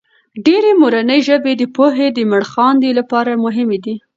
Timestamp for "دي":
3.85-3.95